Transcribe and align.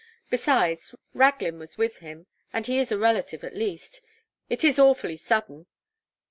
Besides, 0.31 0.95
Raglin 1.13 1.59
was 1.59 1.77
with 1.77 1.97
him, 1.97 2.25
and 2.51 2.65
he 2.65 2.79
is 2.79 2.91
a 2.91 2.97
relative, 2.97 3.43
at 3.43 3.55
least. 3.55 4.01
It 4.49 4.63
is 4.63 4.79
awfully 4.79 5.15
sudden. 5.15 5.67